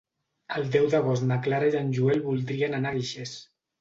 El 0.55 0.63
deu 0.75 0.87
d'agost 0.93 1.27
na 1.31 1.37
Clara 1.49 1.69
i 1.73 1.77
en 1.83 1.93
Joel 1.99 2.25
voldrien 2.31 2.77
anar 2.79 2.95
a 2.95 2.99
Guixers. 3.01 3.37